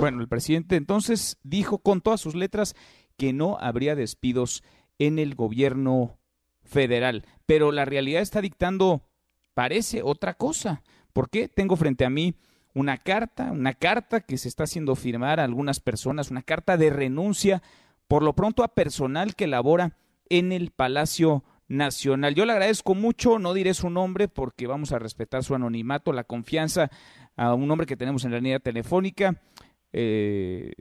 [0.00, 2.74] Bueno, el presidente entonces dijo con todas sus letras
[3.16, 4.62] que no habría despidos
[4.98, 6.18] en el gobierno
[6.64, 9.02] federal, pero la realidad está dictando,
[9.54, 10.82] parece otra cosa.
[11.12, 11.48] ¿Por qué?
[11.48, 12.34] Tengo frente a mí
[12.74, 16.90] una carta, una carta que se está haciendo firmar a algunas personas, una carta de
[16.90, 17.62] renuncia,
[18.08, 19.96] por lo pronto a personal que labora
[20.28, 22.34] en el Palacio Nacional.
[22.34, 26.24] Yo le agradezco mucho, no diré su nombre porque vamos a respetar su anonimato, la
[26.24, 26.90] confianza
[27.36, 29.34] a un hombre que tenemos en la línea telefónica.
[29.92, 30.72] Eh,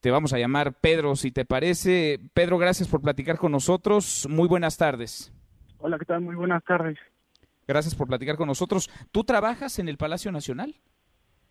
[0.00, 2.18] te vamos a llamar Pedro, si te parece.
[2.34, 4.26] Pedro, gracias por platicar con nosotros.
[4.28, 5.32] Muy buenas tardes.
[5.78, 6.20] Hola, ¿qué tal?
[6.22, 6.98] Muy buenas tardes.
[7.68, 8.90] Gracias por platicar con nosotros.
[9.12, 10.74] ¿Tú trabajas en el Palacio Nacional?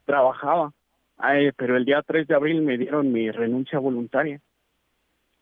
[0.06, 0.74] Trabajaba,
[1.56, 4.42] pero el día 3 de abril me dieron mi renuncia voluntaria.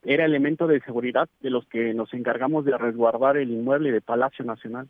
[0.03, 4.45] Era elemento de seguridad de los que nos encargamos de resguardar el inmueble de Palacio
[4.45, 4.87] Nacional.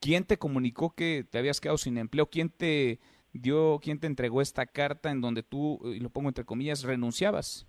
[0.00, 2.26] ¿Quién te comunicó que te habías quedado sin empleo?
[2.26, 2.98] ¿Quién te
[3.32, 7.66] dio, quién te entregó esta carta en donde tú, y lo pongo entre comillas, renunciabas?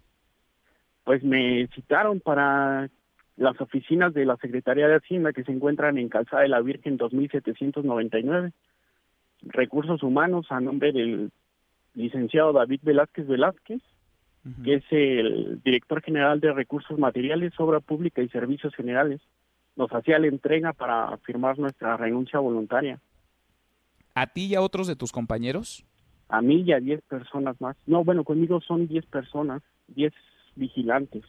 [1.04, 2.90] Pues me citaron para
[3.38, 6.98] las oficinas de la Secretaría de Hacienda que se encuentran en Calzada de la Virgen
[6.98, 8.52] 2799.
[9.42, 11.32] Recursos Humanos a nombre del
[11.94, 13.82] licenciado David Velázquez Velázquez,
[14.64, 19.22] que es el director general de Recursos Materiales, Obra Pública y Servicios Generales.
[19.76, 23.00] Nos hacía la entrega para firmar nuestra renuncia voluntaria.
[24.16, 25.86] ¿A ti y a otros de tus compañeros?
[26.30, 27.76] A mí y a 10 personas más.
[27.86, 30.14] No, bueno, conmigo son 10 personas, 10
[30.56, 31.24] vigilantes.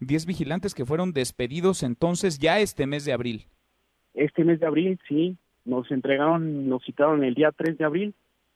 [0.00, 3.46] 10 vigilantes que fueron despedidos entonces ya este mes de abril.
[4.14, 5.36] Este mes de abril, sí.
[5.64, 8.14] Nos entregaron, nos citaron el día 3 de abril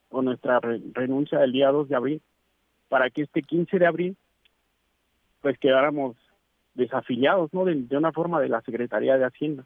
[0.08, 2.22] con nuestra renuncia del día 2 de abril
[2.92, 4.16] para que este 15 de abril
[5.40, 6.14] pues quedáramos
[6.74, 7.64] desafiliados, ¿no?
[7.64, 9.64] De, de una forma de la Secretaría de Hacienda.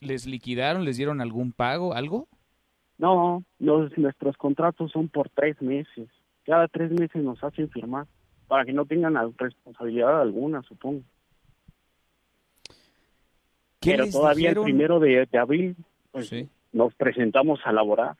[0.00, 0.84] ¿Les liquidaron?
[0.84, 1.94] ¿Les dieron algún pago?
[1.94, 2.26] ¿Algo?
[2.98, 6.08] No, nuestros contratos son por tres meses.
[6.44, 8.06] Cada tres meses nos hacen firmar
[8.48, 11.02] para que no tengan responsabilidad alguna, supongo.
[13.80, 15.76] Pero todavía el primero de, abril
[16.10, 16.34] pues,
[16.72, 18.16] nos presentamos a laborar.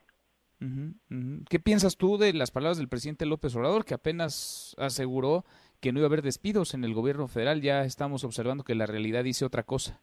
[1.49, 5.45] ¿Qué piensas tú de las palabras del presidente López Obrador, que apenas aseguró
[5.81, 7.61] que no iba a haber despidos en el gobierno federal?
[7.61, 10.01] Ya estamos observando que la realidad dice otra cosa.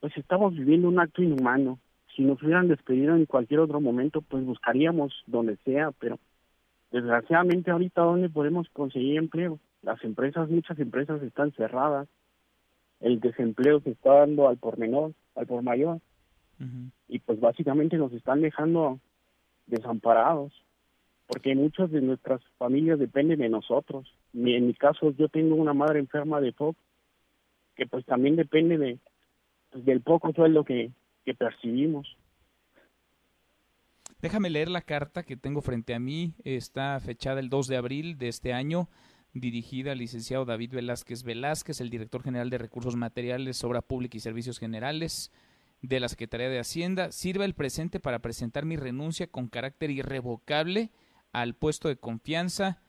[0.00, 1.78] Pues estamos viviendo un acto inhumano
[2.18, 6.18] si nos hubieran despedido en cualquier otro momento, pues buscaríamos donde sea, pero
[6.90, 9.60] desgraciadamente ahorita dónde podemos conseguir empleo.
[9.82, 12.08] Las empresas, muchas empresas están cerradas,
[12.98, 16.00] el desempleo se está dando al por menor, al por mayor,
[17.06, 18.98] y pues básicamente nos están dejando
[19.68, 20.52] desamparados,
[21.26, 24.12] porque muchas de nuestras familias dependen de nosotros.
[24.34, 26.76] En mi caso, yo tengo una madre enferma de POC,
[27.76, 28.98] que pues también depende de
[29.70, 30.90] pues, del poco sueldo que,
[31.24, 32.16] que percibimos.
[34.20, 36.34] Déjame leer la carta que tengo frente a mí.
[36.42, 38.88] Está fechada el 2 de abril de este año,
[39.32, 44.20] dirigida al licenciado David Velázquez Velázquez, el director general de Recursos Materiales, Obra Pública y
[44.20, 45.30] Servicios Generales
[45.82, 47.12] de la Secretaría de Hacienda.
[47.12, 50.90] Sirva el presente para presentar mi renuncia con carácter irrevocable
[51.32, 52.82] al puesto de confianza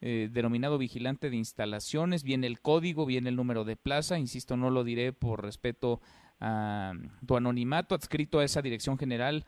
[0.00, 2.24] eh, denominado vigilante de instalaciones.
[2.24, 4.18] Viene el código, viene el número de plaza.
[4.18, 6.00] Insisto, no lo diré por respeto
[7.24, 9.44] tu anonimato adscrito a esa dirección general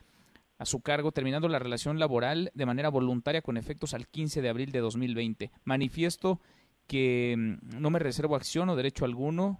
[0.57, 4.47] a su cargo, terminando la relación laboral de manera voluntaria con efectos al 15 de
[4.47, 5.51] abril de 2020.
[5.65, 6.39] Manifiesto
[6.87, 9.59] que mm, no me reservo acción o derecho alguno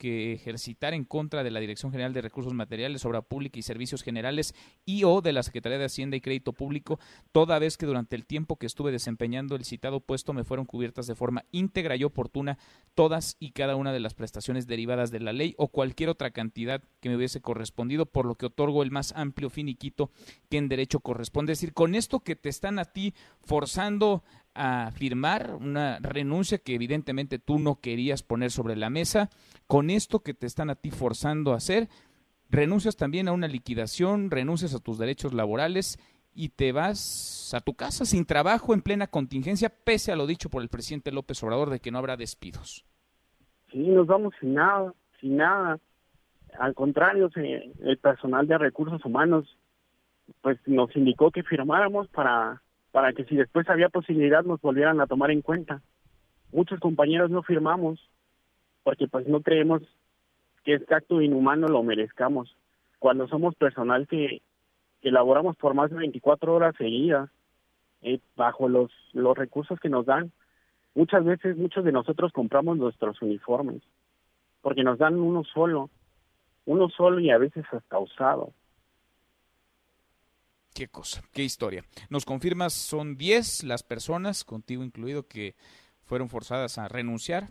[0.00, 4.02] que ejercitar en contra de la Dirección General de Recursos Materiales, Obra Pública y Servicios
[4.02, 4.54] Generales
[4.86, 6.98] y o de la Secretaría de Hacienda y Crédito Público,
[7.32, 11.06] toda vez que durante el tiempo que estuve desempeñando el citado puesto me fueron cubiertas
[11.06, 12.56] de forma íntegra y oportuna
[12.94, 16.82] todas y cada una de las prestaciones derivadas de la ley o cualquier otra cantidad
[17.00, 20.10] que me hubiese correspondido, por lo que otorgo el más amplio finiquito
[20.48, 21.52] que en derecho corresponde.
[21.52, 23.12] Es decir, con esto que te están a ti
[23.42, 24.24] forzando
[24.54, 29.30] a firmar una renuncia que evidentemente tú no querías poner sobre la mesa,
[29.66, 31.88] con esto que te están a ti forzando a hacer,
[32.50, 35.98] renuncias también a una liquidación, renuncias a tus derechos laborales
[36.34, 40.50] y te vas a tu casa sin trabajo en plena contingencia, pese a lo dicho
[40.50, 42.84] por el presidente López Obrador de que no habrá despidos.
[43.70, 45.78] Sí, nos vamos sin nada, sin nada.
[46.58, 49.56] Al contrario, el personal de recursos humanos
[50.40, 52.62] pues nos indicó que firmáramos para
[52.92, 55.82] para que si después había posibilidad nos volvieran a tomar en cuenta.
[56.52, 58.00] Muchos compañeros no firmamos
[58.82, 59.82] porque pues no creemos
[60.64, 62.56] que este acto inhumano lo merezcamos.
[62.98, 64.42] Cuando somos personal que,
[65.00, 67.30] que elaboramos por más de 24 horas seguidas,
[68.02, 70.32] eh, bajo los, los recursos que nos dan,
[70.94, 73.82] muchas veces muchos de nosotros compramos nuestros uniformes
[74.62, 75.90] porque nos dan uno solo,
[76.66, 78.52] uno solo y a veces hasta usado.
[80.74, 81.84] Qué cosa, qué historia.
[82.08, 85.56] Nos confirmas, son 10 las personas, contigo incluido, que
[86.04, 87.48] fueron forzadas a renunciar.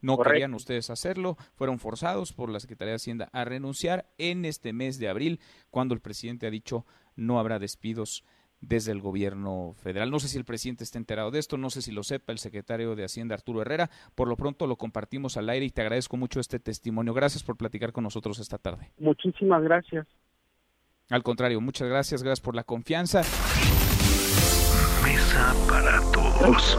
[0.00, 4.74] No querían ustedes hacerlo, fueron forzados por la Secretaría de Hacienda a renunciar en este
[4.74, 5.40] mes de abril,
[5.70, 6.84] cuando el presidente ha dicho
[7.16, 8.22] no habrá despidos
[8.60, 10.10] desde el gobierno federal.
[10.10, 12.38] No sé si el presidente está enterado de esto, no sé si lo sepa el
[12.38, 13.90] secretario de Hacienda Arturo Herrera.
[14.14, 17.14] Por lo pronto lo compartimos al aire y te agradezco mucho este testimonio.
[17.14, 18.90] Gracias por platicar con nosotros esta tarde.
[18.98, 20.06] Muchísimas gracias.
[21.10, 23.22] Al contrario, muchas gracias, gracias por la confianza.
[25.02, 26.78] Mesa para todos.